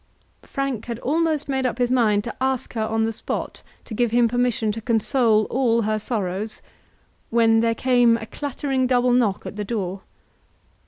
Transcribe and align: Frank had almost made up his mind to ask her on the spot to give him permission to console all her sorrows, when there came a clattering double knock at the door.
Frank 0.41 0.87
had 0.87 0.97
almost 0.97 1.47
made 1.47 1.63
up 1.63 1.77
his 1.77 1.91
mind 1.91 2.23
to 2.23 2.35
ask 2.41 2.73
her 2.73 2.81
on 2.81 3.05
the 3.05 3.13
spot 3.13 3.61
to 3.85 3.93
give 3.93 4.09
him 4.09 4.27
permission 4.27 4.71
to 4.71 4.81
console 4.81 5.43
all 5.51 5.83
her 5.83 5.99
sorrows, 5.99 6.59
when 7.29 7.59
there 7.59 7.75
came 7.75 8.17
a 8.17 8.25
clattering 8.25 8.87
double 8.87 9.11
knock 9.13 9.45
at 9.45 9.57
the 9.57 9.63
door. 9.63 10.01